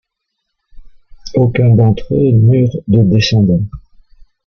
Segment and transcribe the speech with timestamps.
[1.35, 3.67] Aucun d'entre eux n'eurent de descendants.